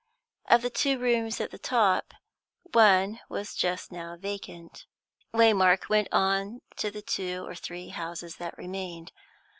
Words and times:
Of 0.49 0.63
the 0.63 0.71
two 0.71 0.97
rooms 0.97 1.39
at 1.39 1.51
the 1.51 1.59
top, 1.59 2.15
one 2.73 3.19
was 3.29 3.53
just 3.53 3.91
now 3.91 4.17
vacant. 4.17 4.87
Waymark 5.31 5.89
went 5.89 6.07
on 6.11 6.61
to 6.77 6.89
the 6.89 7.03
two 7.03 7.45
or 7.45 7.53
three 7.53 7.89
houses 7.89 8.37
that 8.37 8.57
remained. 8.57 9.11